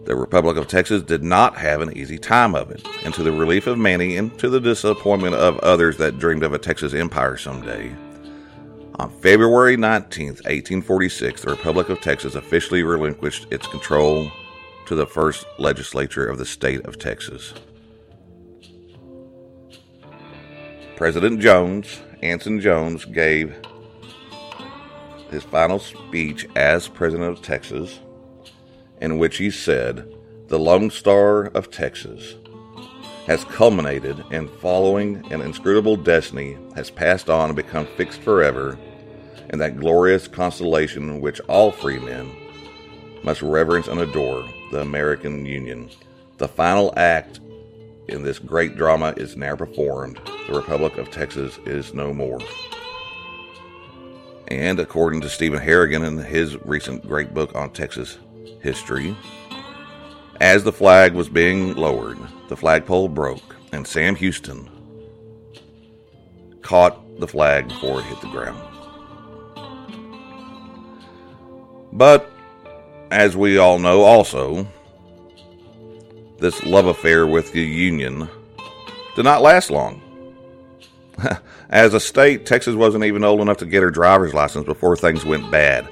The 0.05 0.15
Republic 0.15 0.57
of 0.57 0.67
Texas 0.67 1.03
did 1.03 1.23
not 1.23 1.57
have 1.57 1.81
an 1.81 1.95
easy 1.95 2.17
time 2.17 2.55
of 2.55 2.71
it, 2.71 2.87
and 3.03 3.13
to 3.13 3.23
the 3.23 3.31
relief 3.31 3.67
of 3.67 3.77
many 3.77 4.17
and 4.17 4.37
to 4.39 4.49
the 4.49 4.59
disappointment 4.59 5.35
of 5.35 5.59
others 5.59 5.97
that 5.97 6.17
dreamed 6.17 6.43
of 6.43 6.53
a 6.53 6.59
Texas 6.59 6.93
empire 6.93 7.37
someday, 7.37 7.95
on 9.01 9.09
February 9.09 9.77
19, 9.77 10.27
1846, 10.27 11.41
the 11.41 11.49
Republic 11.49 11.89
of 11.89 12.01
Texas 12.01 12.35
officially 12.35 12.83
relinquished 12.83 13.47
its 13.49 13.65
control 13.65 14.31
to 14.91 14.95
the 14.95 15.07
first 15.07 15.45
legislature 15.57 16.27
of 16.27 16.37
the 16.37 16.45
state 16.45 16.85
of 16.85 16.99
Texas. 16.99 17.53
President 20.97 21.39
Jones, 21.39 22.01
Anson 22.21 22.59
Jones, 22.59 23.05
gave 23.05 23.55
his 25.29 25.43
final 25.43 25.79
speech 25.79 26.45
as 26.57 26.89
President 26.89 27.31
of 27.31 27.41
Texas 27.41 28.01
in 28.99 29.17
which 29.17 29.37
he 29.37 29.49
said, 29.49 30.13
The 30.49 30.59
Lone 30.59 30.89
Star 30.89 31.45
of 31.45 31.71
Texas 31.71 32.35
has 33.27 33.45
culminated 33.45 34.21
in 34.29 34.49
following 34.49 35.25
an 35.31 35.39
inscrutable 35.39 35.95
destiny, 35.95 36.57
has 36.75 36.91
passed 36.91 37.29
on 37.29 37.45
and 37.51 37.55
become 37.55 37.87
fixed 37.95 38.19
forever 38.23 38.77
in 39.51 39.59
that 39.59 39.79
glorious 39.79 40.27
constellation 40.27 41.21
which 41.21 41.39
all 41.47 41.71
free 41.71 41.99
men 41.99 42.29
must 43.23 43.41
reverence 43.41 43.87
and 43.87 44.01
adore 44.01 44.45
the 44.71 44.81
American 44.81 45.45
Union, 45.45 45.89
the 46.37 46.47
final 46.47 46.93
act 46.97 47.39
in 48.07 48.23
this 48.23 48.39
great 48.39 48.75
drama 48.75 49.13
is 49.17 49.37
now 49.37 49.55
performed. 49.55 50.19
The 50.47 50.55
Republic 50.55 50.97
of 50.97 51.11
Texas 51.11 51.59
is 51.65 51.93
no 51.93 52.13
more. 52.13 52.39
And 54.47 54.79
according 54.79 55.21
to 55.21 55.29
Stephen 55.29 55.59
Harrigan 55.59 56.03
in 56.03 56.17
his 56.17 56.57
recent 56.65 57.07
great 57.07 57.33
book 57.33 57.55
on 57.55 57.71
Texas 57.71 58.17
history, 58.61 59.15
as 60.41 60.63
the 60.63 60.71
flag 60.71 61.13
was 61.13 61.29
being 61.29 61.75
lowered, 61.75 62.17
the 62.49 62.57
flagpole 62.57 63.07
broke, 63.07 63.55
and 63.71 63.85
Sam 63.85 64.15
Houston 64.15 64.69
caught 66.61 67.19
the 67.19 67.27
flag 67.27 67.67
before 67.67 67.99
it 67.99 68.05
hit 68.05 68.21
the 68.21 68.27
ground. 68.27 68.61
But, 71.93 72.30
as 73.11 73.35
we 73.35 73.57
all 73.57 73.77
know, 73.77 74.03
also, 74.03 74.65
this 76.39 76.63
love 76.63 76.87
affair 76.87 77.27
with 77.27 77.51
the 77.51 77.61
Union 77.61 78.29
did 79.15 79.25
not 79.25 79.41
last 79.41 79.69
long. 79.69 80.01
As 81.69 81.93
a 81.93 81.99
state, 81.99 82.45
Texas 82.45 82.73
wasn't 82.73 83.03
even 83.03 83.23
old 83.23 83.41
enough 83.41 83.57
to 83.57 83.65
get 83.65 83.83
her 83.83 83.91
driver's 83.91 84.33
license 84.33 84.65
before 84.65 84.95
things 84.95 85.25
went 85.25 85.51
bad. 85.51 85.87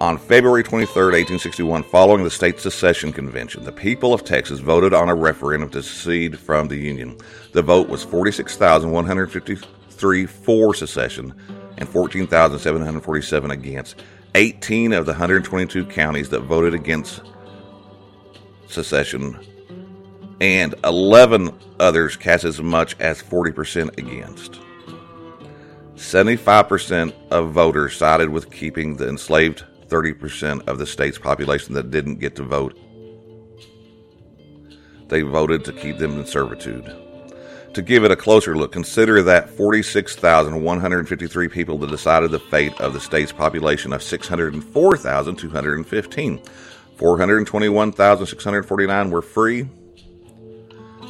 On 0.00 0.18
February 0.18 0.62
23, 0.62 0.86
1861, 0.86 1.82
following 1.84 2.24
the 2.24 2.30
state 2.30 2.58
secession 2.58 3.12
convention, 3.12 3.64
the 3.64 3.72
people 3.72 4.14
of 4.14 4.24
Texas 4.24 4.60
voted 4.60 4.94
on 4.94 5.08
a 5.08 5.14
referendum 5.14 5.68
to 5.70 5.82
secede 5.82 6.38
from 6.38 6.68
the 6.68 6.76
Union. 6.76 7.18
The 7.52 7.62
vote 7.62 7.88
was 7.88 8.04
46,153 8.04 10.26
for 10.26 10.74
secession 10.74 11.34
and 11.78 11.88
14,747 11.88 13.50
against. 13.50 14.02
18 14.34 14.92
of 14.92 15.06
the 15.06 15.12
122 15.12 15.84
counties 15.86 16.28
that 16.30 16.40
voted 16.40 16.74
against 16.74 17.22
secession 18.66 19.38
and 20.40 20.74
11 20.84 21.52
others 21.78 22.16
cast 22.16 22.44
as 22.44 22.60
much 22.60 22.98
as 22.98 23.22
40% 23.22 23.96
against. 23.98 24.58
75% 25.94 27.12
of 27.30 27.52
voters 27.52 27.96
sided 27.96 28.28
with 28.28 28.50
keeping 28.50 28.96
the 28.96 29.08
enslaved 29.08 29.64
30% 29.86 30.66
of 30.66 30.78
the 30.78 30.86
state's 30.86 31.18
population 31.18 31.74
that 31.74 31.90
didn't 31.90 32.16
get 32.16 32.34
to 32.36 32.42
vote. 32.42 32.76
They 35.08 35.20
voted 35.20 35.64
to 35.66 35.72
keep 35.72 35.98
them 35.98 36.18
in 36.18 36.26
servitude. 36.26 37.01
To 37.74 37.82
give 37.82 38.04
it 38.04 38.10
a 38.10 38.16
closer 38.16 38.54
look, 38.54 38.72
consider 38.72 39.22
that 39.22 39.48
46,153 39.48 41.48
people 41.48 41.78
that 41.78 41.90
decided 41.90 42.30
the 42.30 42.38
fate 42.38 42.78
of 42.78 42.92
the 42.92 43.00
state's 43.00 43.32
population 43.32 43.94
of 43.94 44.02
604,215. 44.02 46.42
421,649 46.96 49.10
were 49.10 49.22
free, 49.22 49.66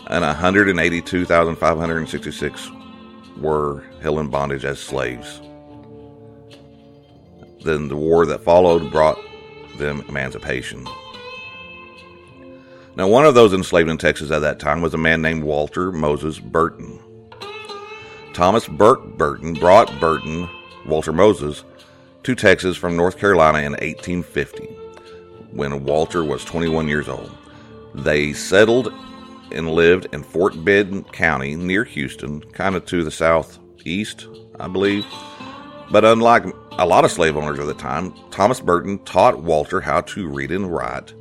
and 0.07 0.25
182,566 0.25 2.71
were 3.39 3.83
held 4.01 4.21
in 4.21 4.29
bondage 4.29 4.65
as 4.65 4.79
slaves. 4.79 5.41
Then 7.65 7.89
the 7.89 7.97
war 7.97 8.25
that 8.27 8.45
followed 8.45 8.93
brought 8.93 9.19
them 9.79 10.05
emancipation. 10.09 10.87
Now, 12.95 13.09
one 13.09 13.25
of 13.25 13.35
those 13.35 13.55
enslaved 13.55 13.89
in 13.89 13.97
Texas 13.97 14.31
at 14.31 14.41
that 14.41 14.59
time 14.59 14.83
was 14.83 14.93
a 14.93 14.99
man 14.99 15.23
named 15.23 15.45
Walter 15.45 15.91
Moses 15.91 16.39
Burton. 16.39 16.99
Thomas 18.35 18.69
Burke 18.69 19.17
Burton 19.17 19.55
brought 19.55 19.99
Burton, 19.99 20.49
Walter 20.87 21.13
Moses, 21.13 21.65
to 22.23 22.35
Texas 22.35 22.77
from 22.77 22.97
North 22.97 23.19
Carolina 23.19 23.59
in 23.59 23.73
1850 23.73 24.65
when 25.53 25.85
Walter 25.85 26.23
was 26.23 26.45
21 26.45 26.87
years 26.87 27.09
old. 27.09 27.31
They 27.95 28.35
settled 28.35 28.93
and 29.51 29.71
lived 29.71 30.09
in 30.13 30.23
Fort 30.23 30.63
Bend 30.65 31.11
County 31.13 31.57
near 31.57 31.85
Houston, 31.85 32.41
kind 32.53 32.75
of 32.75 32.85
to 32.87 33.05
the 33.05 33.11
southeast, 33.11 34.29
I 34.61 34.69
believe. 34.69 35.07
But 35.91 36.05
unlike 36.05 36.45
a 36.73 36.87
lot 36.87 37.05
of 37.05 37.13
slave 37.13 37.37
owners 37.37 37.59
of 37.59 37.67
the 37.67 37.75
time, 37.75 38.15
Thomas 38.31 38.61
Burton 38.61 38.99
taught 39.01 39.43
Walter 39.43 39.81
how 39.81 40.03
to 40.03 40.29
read 40.29 40.51
and 40.51 40.73
write. 40.73 41.15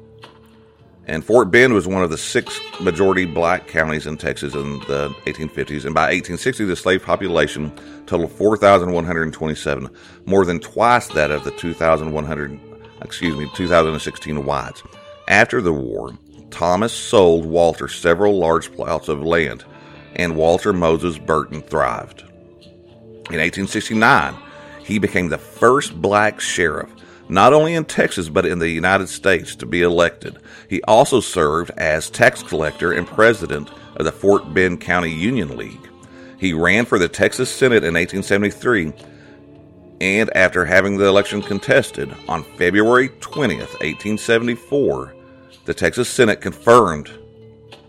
And 1.12 1.26
Fort 1.26 1.52
Bend 1.52 1.74
was 1.74 1.88
one 1.88 2.04
of 2.04 2.10
the 2.10 2.18
six 2.18 2.58
majority 2.80 3.26
black 3.26 3.68
counties 3.68 4.08
in 4.08 4.16
Texas 4.16 4.54
in 4.54 4.80
the 4.88 5.10
1850s. 5.26 5.84
And 5.84 5.94
by 5.94 6.04
1860, 6.04 6.64
the 6.64 6.76
slave 6.78 7.04
population 7.04 7.74
totaled 8.06 8.32
4,127, 8.32 9.90
more 10.26 10.46
than 10.46 10.62
twice 10.62 11.08
that 11.10 11.30
of 11.30 11.44
the 11.44 11.52
2,100, 11.52 12.58
excuse 13.02 13.36
me, 13.36 13.52
2016 13.54 14.46
whites. 14.46 14.84
After 15.28 15.60
the 15.60 15.74
war, 15.74 16.18
Thomas 16.50 16.94
sold 16.94 17.46
Walter 17.46 17.90
several 17.90 18.40
large 18.40 18.72
plots 18.72 19.10
of 19.10 19.22
land, 19.22 19.66
and 20.16 20.38
Walter 20.38 20.72
Moses 20.72 21.18
Burton 21.18 21.62
thrived. 21.62 22.22
In 23.30 23.38
1869, 23.38 24.34
he 24.86 24.98
became 24.98 25.28
the 25.28 25.38
first 25.38 26.02
black 26.02 26.40
sheriff, 26.40 26.90
not 27.32 27.54
only 27.54 27.74
in 27.74 27.86
Texas 27.86 28.28
but 28.28 28.46
in 28.46 28.60
the 28.60 28.70
United 28.70 29.08
States, 29.08 29.56
to 29.56 29.66
be 29.66 29.82
elected. 29.82 30.38
He 30.70 30.84
also 30.84 31.22
served 31.22 31.72
as 31.78 32.10
tax 32.10 32.44
collector 32.44 32.92
and 32.92 33.08
president 33.08 33.70
of 33.96 34.04
the 34.04 34.12
Fort 34.12 34.54
Bend 34.54 34.82
County 34.82 35.12
Union 35.12 35.56
League. 35.56 35.90
He 36.38 36.52
ran 36.52 36.86
for 36.86 37.00
the 37.00 37.08
Texas 37.08 37.50
Senate 37.50 37.86
in 37.86 37.94
1873, 37.94 38.92
and 40.02 40.36
after 40.36 40.66
having 40.66 40.98
the 40.98 41.08
election 41.08 41.42
contested 41.42 42.14
on 42.28 42.44
February 42.44 43.08
20th, 43.08 43.80
1874, 43.80 45.16
the 45.64 45.74
Texas 45.74 46.10
Senate 46.10 46.42
confirmed 46.42 47.10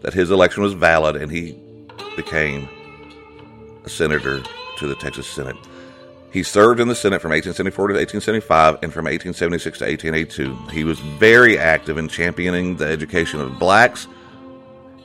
that 0.02 0.14
his 0.14 0.30
election 0.30 0.62
was 0.62 0.74
valid 0.74 1.16
and 1.16 1.32
he 1.32 1.58
became 2.14 2.68
a 3.84 3.88
senator 3.88 4.40
to 4.78 4.86
the 4.86 4.94
Texas 4.94 5.26
Senate. 5.26 5.56
He 6.32 6.42
served 6.42 6.80
in 6.80 6.88
the 6.88 6.94
Senate 6.94 7.20
from 7.20 7.30
1874 7.30 7.88
to 7.88 7.94
1875 7.94 8.78
and 8.82 8.92
from 8.92 9.04
1876 9.04 9.78
to 9.78 9.84
1882. 9.84 10.72
He 10.72 10.82
was 10.82 10.98
very 10.98 11.58
active 11.58 11.98
in 11.98 12.08
championing 12.08 12.76
the 12.76 12.86
education 12.86 13.38
of 13.40 13.58
blacks, 13.58 14.08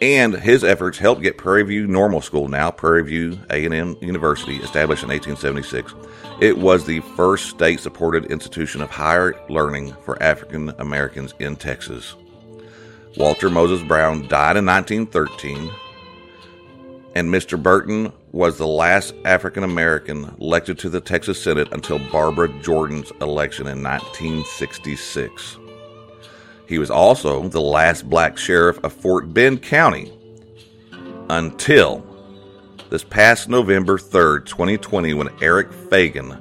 and 0.01 0.34
his 0.34 0.63
efforts 0.63 0.98
helped 0.98 1.22
get 1.22 1.38
Prairie 1.38 1.63
View 1.63 1.86
Normal 1.86 2.22
School, 2.22 2.48
now 2.48 2.72
Prairie 2.72 3.03
View 3.03 3.38
A&M 3.50 3.98
University, 4.00 4.55
established 4.57 5.03
in 5.03 5.10
1876. 5.10 5.93
It 6.39 6.57
was 6.57 6.86
the 6.86 7.01
first 7.17 7.50
state-supported 7.50 8.27
institution 8.27 8.81
of 8.81 8.89
higher 8.89 9.36
learning 9.50 9.96
for 10.05 10.22
African 10.24 10.69
Americans 10.77 11.34
in 11.39 11.57
Texas. 11.57 12.15
Walter 13.17 13.50
Moses 13.50 13.86
Brown 13.86 14.27
died 14.29 14.55
in 14.55 14.65
1913, 14.65 15.72
and 17.15 17.29
Mr. 17.29 17.62
Burton 17.62 18.13
was 18.38 18.60
the 18.60 18.67
last 18.67 19.15
African 19.25 19.63
American 19.63 20.32
elected 20.39 20.77
to 20.77 20.89
the 20.89 21.01
Texas 21.01 21.41
Senate 21.41 21.67
until 21.72 21.98
Barbara 22.12 22.48
Jordan's 22.62 23.12
election 23.20 23.65
in 23.65 23.82
1966. 23.82 25.58
He 26.67 26.77
was 26.77 26.91
also 26.91 27.48
the 27.48 27.60
last 27.60 28.08
black 28.08 28.38
sheriff 28.38 28.77
of 28.84 28.94
Fort 28.94 29.34
Bend 29.34 29.63
County 29.63 30.13
until 31.32 32.06
this 32.91 33.03
past 33.03 33.50
November 33.50 33.98
3rd, 33.98 34.46
2020, 34.46 35.15
when 35.15 35.29
Eric 35.41 35.74
Fagan 35.74 36.38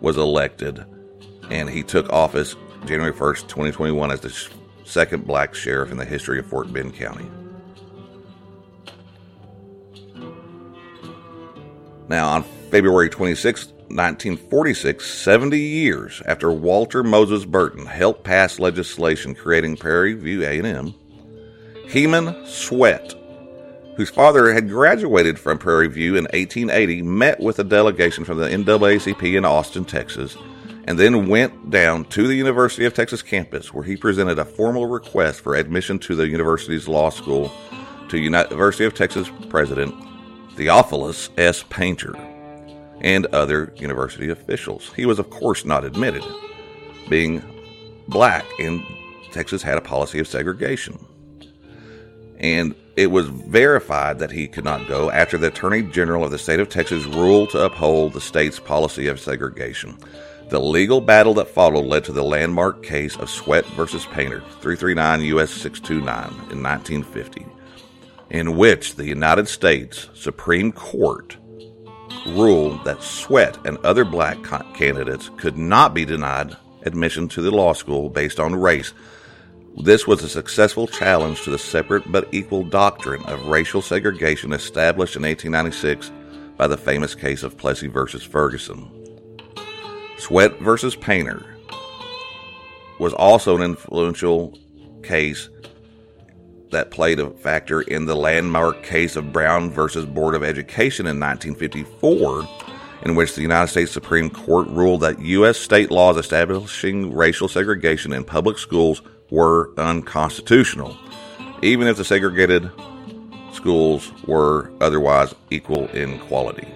was 0.00 0.16
elected 0.16 0.86
and 1.50 1.68
he 1.68 1.82
took 1.82 2.08
office 2.08 2.56
January 2.86 3.12
1st, 3.12 3.42
2021, 3.42 4.10
as 4.10 4.20
the 4.20 4.48
second 4.84 5.26
black 5.26 5.54
sheriff 5.54 5.90
in 5.90 5.98
the 5.98 6.04
history 6.06 6.38
of 6.38 6.46
Fort 6.46 6.72
Bend 6.72 6.94
County. 6.94 7.26
Now, 12.08 12.28
on 12.28 12.42
February 12.70 13.08
26, 13.08 13.66
1946, 13.66 15.04
70 15.04 15.58
years 15.58 16.22
after 16.26 16.52
Walter 16.52 17.02
Moses 17.02 17.44
Burton 17.44 17.86
helped 17.86 18.22
pass 18.22 18.58
legislation 18.60 19.34
creating 19.34 19.76
Prairie 19.76 20.14
View 20.14 20.44
A&M, 20.44 20.94
Heman 21.88 22.46
Sweatt, 22.46 23.14
whose 23.96 24.10
father 24.10 24.52
had 24.52 24.68
graduated 24.68 25.38
from 25.38 25.58
Prairie 25.58 25.88
View 25.88 26.16
in 26.16 26.24
1880, 26.24 27.02
met 27.02 27.40
with 27.40 27.58
a 27.58 27.64
delegation 27.64 28.24
from 28.24 28.38
the 28.38 28.48
NAACP 28.48 29.36
in 29.36 29.44
Austin, 29.44 29.84
Texas, 29.84 30.36
and 30.84 30.98
then 30.98 31.28
went 31.28 31.70
down 31.70 32.04
to 32.04 32.28
the 32.28 32.34
University 32.34 32.84
of 32.84 32.94
Texas 32.94 33.22
campus 33.22 33.74
where 33.74 33.84
he 33.84 33.96
presented 33.96 34.38
a 34.38 34.44
formal 34.44 34.86
request 34.86 35.40
for 35.40 35.56
admission 35.56 35.98
to 35.98 36.14
the 36.14 36.28
university's 36.28 36.86
law 36.86 37.10
school 37.10 37.50
to 38.08 38.18
University 38.18 38.84
of 38.84 38.94
Texas 38.94 39.28
President 39.48 39.92
Theophilus 40.56 41.30
S. 41.36 41.62
Painter 41.68 42.14
and 43.00 43.26
other 43.26 43.72
university 43.76 44.30
officials. 44.30 44.90
He 44.96 45.06
was, 45.06 45.18
of 45.18 45.30
course, 45.30 45.64
not 45.64 45.84
admitted, 45.84 46.24
being 47.08 47.42
black, 48.08 48.44
and 48.58 48.82
Texas 49.32 49.62
had 49.62 49.76
a 49.76 49.82
policy 49.82 50.18
of 50.18 50.26
segregation. 50.26 50.98
And 52.38 52.74
it 52.96 53.10
was 53.10 53.28
verified 53.28 54.18
that 54.18 54.30
he 54.30 54.48
could 54.48 54.64
not 54.64 54.88
go 54.88 55.10
after 55.10 55.36
the 55.36 55.48
Attorney 55.48 55.82
General 55.82 56.24
of 56.24 56.30
the 56.30 56.38
state 56.38 56.60
of 56.60 56.68
Texas 56.68 57.04
ruled 57.04 57.50
to 57.50 57.64
uphold 57.64 58.12
the 58.12 58.20
state's 58.20 58.58
policy 58.58 59.08
of 59.08 59.20
segregation. 59.20 59.98
The 60.48 60.60
legal 60.60 61.00
battle 61.00 61.34
that 61.34 61.48
followed 61.48 61.86
led 61.86 62.04
to 62.04 62.12
the 62.12 62.22
landmark 62.22 62.82
case 62.82 63.16
of 63.16 63.28
Sweatt 63.28 63.66
versus 63.74 64.06
Painter, 64.06 64.40
339 64.60 65.22
U.S. 65.22 65.50
629 65.50 66.50
in 66.52 66.62
1950. 66.62 67.55
In 68.30 68.56
which 68.56 68.96
the 68.96 69.06
United 69.06 69.48
States 69.48 70.08
Supreme 70.14 70.72
Court 70.72 71.36
ruled 72.26 72.84
that 72.84 73.02
Sweatt 73.02 73.64
and 73.64 73.78
other 73.78 74.04
black 74.04 74.42
candidates 74.74 75.30
could 75.36 75.56
not 75.56 75.94
be 75.94 76.04
denied 76.04 76.56
admission 76.82 77.28
to 77.28 77.42
the 77.42 77.50
law 77.50 77.72
school 77.72 78.08
based 78.08 78.40
on 78.40 78.54
race. 78.54 78.92
This 79.82 80.06
was 80.06 80.22
a 80.22 80.28
successful 80.28 80.86
challenge 80.86 81.42
to 81.42 81.50
the 81.50 81.58
separate 81.58 82.10
but 82.10 82.28
equal 82.32 82.64
doctrine 82.64 83.22
of 83.24 83.46
racial 83.46 83.82
segregation 83.82 84.52
established 84.52 85.16
in 85.16 85.22
1896 85.22 86.10
by 86.56 86.66
the 86.66 86.76
famous 86.76 87.14
case 87.14 87.42
of 87.42 87.58
Plessy 87.58 87.86
versus 87.86 88.22
Ferguson. 88.22 88.90
Sweatt 90.18 90.58
versus 90.60 90.96
Painter 90.96 91.44
was 92.98 93.12
also 93.12 93.56
an 93.56 93.62
influential 93.62 94.58
case 95.02 95.50
that 96.70 96.90
played 96.90 97.20
a 97.20 97.30
factor 97.30 97.80
in 97.82 98.06
the 98.06 98.14
landmark 98.14 98.82
case 98.82 99.16
of 99.16 99.32
Brown 99.32 99.70
versus 99.70 100.04
Board 100.04 100.34
of 100.34 100.42
Education 100.42 101.06
in 101.06 101.20
1954 101.20 102.48
in 103.02 103.14
which 103.14 103.34
the 103.34 103.42
United 103.42 103.68
States 103.68 103.92
Supreme 103.92 104.30
Court 104.30 104.66
ruled 104.68 105.02
that 105.02 105.20
U.S. 105.20 105.58
state 105.58 105.90
laws 105.90 106.16
establishing 106.16 107.14
racial 107.14 107.48
segregation 107.48 108.12
in 108.12 108.24
public 108.24 108.58
schools 108.58 109.02
were 109.30 109.72
unconstitutional, 109.78 110.96
even 111.62 111.86
if 111.86 111.96
the 111.96 112.04
segregated 112.04 112.70
schools 113.52 114.12
were 114.26 114.72
otherwise 114.80 115.34
equal 115.50 115.86
in 115.88 116.18
quality. 116.20 116.66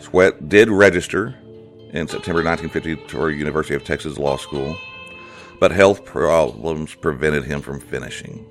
Sweatt 0.00 0.48
did 0.48 0.68
register 0.68 1.34
in 1.92 2.08
September 2.08 2.42
1950 2.42 3.08
for 3.08 3.30
University 3.30 3.74
of 3.74 3.84
Texas 3.84 4.18
Law 4.18 4.36
School, 4.36 4.76
but 5.60 5.70
health 5.70 6.04
problems 6.04 6.94
prevented 6.94 7.44
him 7.44 7.60
from 7.62 7.80
finishing. 7.80 8.44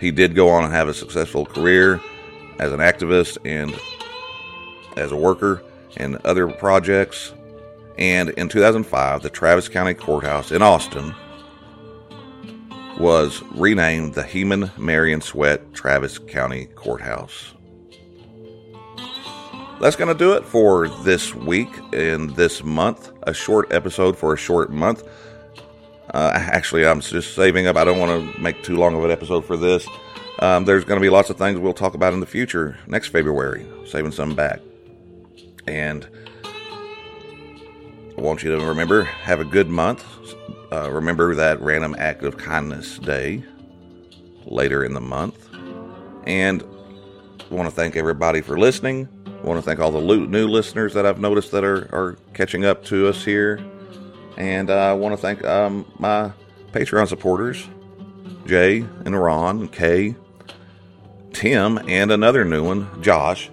He 0.00 0.10
did 0.10 0.34
go 0.34 0.48
on 0.48 0.64
and 0.64 0.72
have 0.72 0.88
a 0.88 0.94
successful 0.94 1.46
career 1.46 2.00
as 2.58 2.72
an 2.72 2.80
activist 2.80 3.38
and 3.44 3.74
as 4.96 5.12
a 5.12 5.16
worker 5.16 5.62
and 5.96 6.16
other 6.24 6.48
projects. 6.48 7.32
And 7.98 8.30
in 8.30 8.48
2005, 8.48 9.22
the 9.22 9.30
Travis 9.30 9.68
County 9.68 9.94
Courthouse 9.94 10.52
in 10.52 10.62
Austin 10.62 11.14
was 12.98 13.42
renamed 13.54 14.14
the 14.14 14.22
Heman 14.22 14.70
Marion 14.76 15.20
Sweatt 15.20 15.74
Travis 15.74 16.18
County 16.18 16.66
Courthouse. 16.74 17.54
That's 19.80 19.96
going 19.96 20.08
to 20.08 20.18
do 20.18 20.32
it 20.32 20.44
for 20.44 20.88
this 21.04 21.34
week 21.34 21.68
and 21.92 22.30
this 22.30 22.64
month. 22.64 23.12
A 23.24 23.34
short 23.34 23.72
episode 23.72 24.16
for 24.16 24.32
a 24.32 24.36
short 24.36 24.70
month. 24.70 25.04
Uh, 26.12 26.30
actually, 26.34 26.86
I'm 26.86 27.00
just 27.00 27.34
saving 27.34 27.66
up. 27.66 27.76
I 27.76 27.84
don't 27.84 27.98
want 27.98 28.34
to 28.34 28.40
make 28.40 28.62
too 28.62 28.76
long 28.76 28.94
of 28.94 29.04
an 29.04 29.10
episode 29.10 29.44
for 29.44 29.56
this. 29.56 29.86
Um, 30.38 30.64
there's 30.64 30.84
going 30.84 31.00
to 31.00 31.04
be 31.04 31.10
lots 31.10 31.30
of 31.30 31.38
things 31.38 31.58
we'll 31.58 31.72
talk 31.72 31.94
about 31.94 32.12
in 32.12 32.20
the 32.20 32.26
future 32.26 32.78
next 32.86 33.08
February, 33.08 33.66
saving 33.86 34.12
some 34.12 34.34
back. 34.34 34.60
And 35.66 36.06
I 38.16 38.20
want 38.20 38.42
you 38.42 38.56
to 38.56 38.64
remember 38.64 39.02
have 39.02 39.40
a 39.40 39.44
good 39.44 39.68
month. 39.68 40.04
Uh, 40.72 40.90
remember 40.90 41.34
that 41.34 41.60
random 41.60 41.94
act 41.98 42.22
of 42.22 42.36
kindness 42.36 42.98
day 42.98 43.42
later 44.44 44.84
in 44.84 44.94
the 44.94 45.00
month. 45.00 45.48
And 46.26 46.62
I 47.50 47.54
want 47.54 47.68
to 47.68 47.74
thank 47.74 47.96
everybody 47.96 48.40
for 48.40 48.58
listening. 48.58 49.08
I 49.26 49.46
want 49.46 49.58
to 49.58 49.62
thank 49.62 49.80
all 49.80 49.90
the 49.90 50.00
new 50.00 50.48
listeners 50.48 50.94
that 50.94 51.06
I've 51.06 51.20
noticed 51.20 51.52
that 51.52 51.62
are, 51.64 51.88
are 51.94 52.16
catching 52.34 52.64
up 52.64 52.84
to 52.86 53.06
us 53.06 53.24
here. 53.24 53.64
And 54.36 54.70
I 54.70 54.92
want 54.92 55.14
to 55.14 55.16
thank 55.16 55.44
um, 55.44 55.90
my 55.98 56.32
Patreon 56.72 57.08
supporters, 57.08 57.66
Jay 58.46 58.78
and 58.78 59.20
Ron 59.20 59.68
Kay, 59.68 60.14
Tim, 61.32 61.78
and 61.88 62.10
another 62.10 62.44
new 62.44 62.64
one, 62.64 63.02
Josh. 63.02 63.50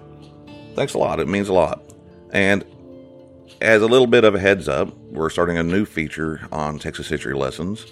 Thanks 0.74 0.94
a 0.94 0.98
lot. 0.98 1.20
It 1.20 1.28
means 1.28 1.48
a 1.48 1.52
lot. 1.52 1.80
And 2.32 2.64
as 3.60 3.82
a 3.82 3.86
little 3.86 4.06
bit 4.06 4.24
of 4.24 4.34
a 4.34 4.38
heads 4.38 4.68
up, 4.68 4.94
we're 5.10 5.30
starting 5.30 5.56
a 5.56 5.62
new 5.62 5.84
feature 5.84 6.46
on 6.52 6.78
Texas 6.78 7.08
History 7.08 7.34
Lessons 7.34 7.86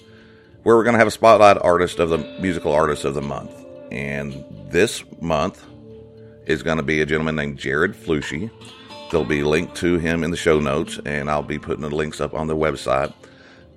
where 0.63 0.77
we're 0.77 0.85
going 0.85 0.95
to 0.95 0.99
have 0.99 1.09
a 1.09 1.13
spotlight 1.13 1.59
artist 1.59 1.99
of 1.99 2.11
the 2.11 2.19
musical 2.41 2.73
artist 2.73 3.05
of 3.05 3.15
the 3.15 3.23
month. 3.23 3.51
And 3.91 4.45
this 4.71 5.03
month 5.21 5.65
is 6.47 6.63
going 6.63 6.77
to 6.77 6.83
be 6.83 7.01
a 7.01 7.07
gentleman 7.07 7.37
named 7.37 7.59
Jared 7.59 7.95
Flushy. 7.95 8.51
There'll 9.13 9.27
be 9.27 9.41
a 9.41 9.47
link 9.49 9.75
to 9.75 9.99
him 9.99 10.25
in 10.25 10.31
the 10.31 10.39
show 10.39 10.59
notes, 10.59 10.99
and 11.05 11.31
I'll 11.31 11.43
be 11.43 11.59
putting 11.59 11.83
the 11.83 11.95
links 11.95 12.19
up 12.19 12.33
on 12.33 12.47
the 12.47 12.57
website. 12.57 13.13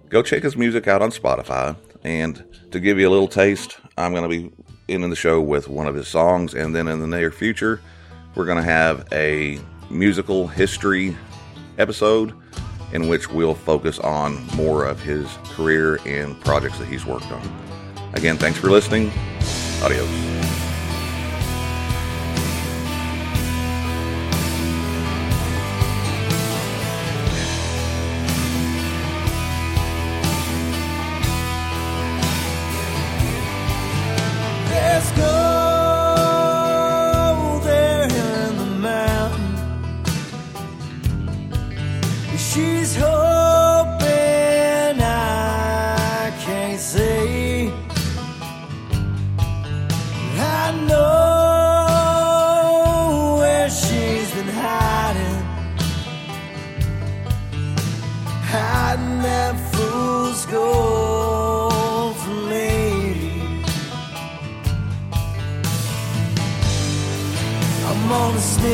Go 0.07 0.23
check 0.23 0.43
his 0.43 0.55
music 0.55 0.87
out 0.87 1.01
on 1.01 1.11
Spotify. 1.11 1.75
And 2.05 2.45
to 2.71 2.79
give 2.79 2.97
you 2.97 3.09
a 3.09 3.11
little 3.11 3.27
taste, 3.27 3.77
I'm 3.97 4.13
going 4.13 4.23
to 4.23 4.29
be 4.29 4.49
ending 4.87 5.09
the 5.09 5.15
show 5.17 5.41
with 5.41 5.67
one 5.67 5.89
of 5.89 5.95
his 5.95 6.07
songs. 6.07 6.53
And 6.53 6.73
then 6.73 6.87
in 6.87 7.01
the 7.01 7.07
near 7.07 7.31
future, 7.31 7.81
we're 8.35 8.45
going 8.45 8.59
to 8.59 8.63
have 8.63 9.09
a 9.11 9.59
musical 9.89 10.47
history 10.47 11.17
episode 11.77 12.33
in 12.93 13.09
which 13.09 13.29
we'll 13.29 13.55
focus 13.55 13.99
on 13.99 14.41
more 14.55 14.85
of 14.85 15.01
his 15.01 15.27
career 15.49 15.99
and 16.05 16.39
projects 16.45 16.79
that 16.79 16.87
he's 16.87 17.05
worked 17.05 17.29
on. 17.29 18.11
Again, 18.13 18.37
thanks 18.37 18.57
for 18.57 18.69
listening. 18.69 19.11
Adios. 19.83 20.64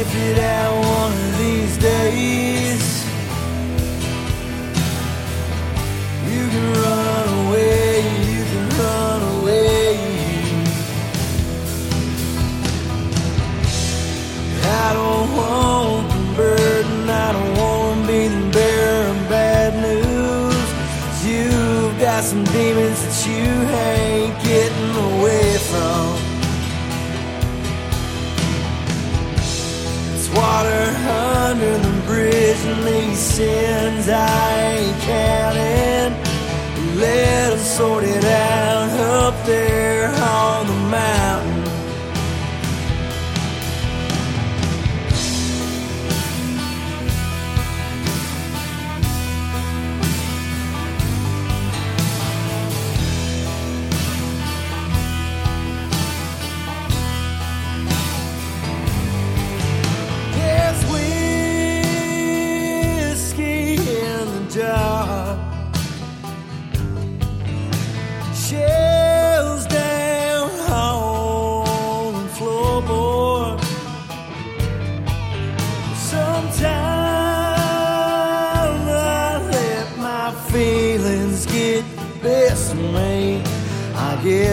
Some 0.04 0.32
sins 33.22 34.10
I 34.10 34.74
ain't 34.78 35.00
counting. 35.02 36.12
Let 37.00 37.52
them 37.52 37.60
sort 37.60 38.04
it 38.04 38.26
out 38.26 38.90
up 39.00 39.46
there 39.46 39.91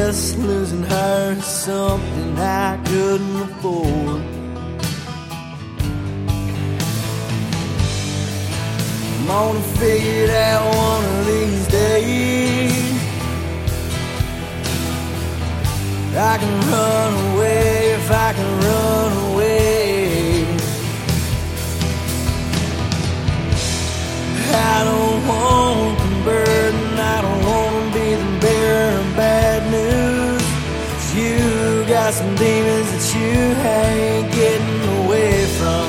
guess 0.08 0.36
losing 0.38 0.84
her 0.84 1.32
is 1.32 1.44
something 1.44 2.38
I 2.38 2.80
couldn't 2.86 3.42
afford. 3.42 4.22
I'm 9.12 9.26
gonna 9.26 9.60
figure 9.80 10.24
it 10.24 10.30
out 10.30 10.64
one 10.86 11.04
of 11.12 11.26
these 11.26 11.64
days. 11.68 12.72
I 16.16 16.38
can 16.42 16.56
run 16.72 17.12
away 17.28 17.90
if 17.98 18.10
I 18.10 18.32
can 18.32 18.50
run 18.66 19.12
away. 19.26 20.46
I 24.72 24.84
don't 24.88 25.20
want 25.28 25.98
the 26.02 26.10
burden, 26.24 26.57
you 31.18 31.84
got 31.86 32.12
some 32.14 32.32
demons 32.36 32.88
that 32.92 33.06
you 33.18 33.38
ain't 33.82 34.28
getting 34.40 34.80
away 35.02 35.34
from. 35.58 35.86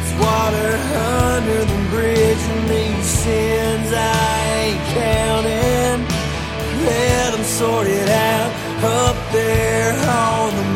It's 0.00 0.14
water 0.26 0.70
under 1.22 1.60
the 1.72 1.80
bridge, 1.90 2.42
and 2.54 2.64
these 2.74 3.08
sins 3.22 3.88
I 3.92 4.34
ain't 4.62 4.82
counting. 5.00 5.98
Let 6.84 7.30
them 7.32 7.44
sort 7.44 7.86
it 7.86 8.08
out 8.08 8.50
up 8.82 9.16
there 9.32 9.92
on 10.08 10.50
the. 10.56 10.73